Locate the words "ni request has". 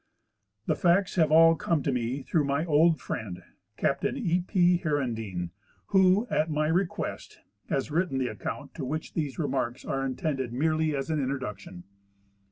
6.49-7.91